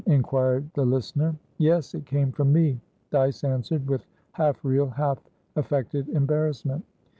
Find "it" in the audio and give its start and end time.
1.93-2.07